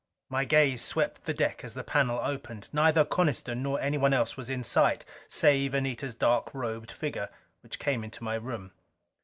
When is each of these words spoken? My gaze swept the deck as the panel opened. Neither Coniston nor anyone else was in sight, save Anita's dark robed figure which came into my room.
My 0.29 0.45
gaze 0.45 0.81
swept 0.83 1.25
the 1.25 1.33
deck 1.35 1.63
as 1.63 1.75
the 1.75 1.83
panel 1.83 2.17
opened. 2.17 2.69
Neither 2.73 3.05
Coniston 3.05 3.61
nor 3.61 3.79
anyone 3.79 4.13
else 4.13 4.35
was 4.35 4.49
in 4.49 4.63
sight, 4.63 5.05
save 5.27 5.75
Anita's 5.75 6.15
dark 6.15 6.51
robed 6.55 6.89
figure 6.89 7.29
which 7.61 7.77
came 7.77 8.03
into 8.03 8.23
my 8.23 8.33
room. 8.33 8.71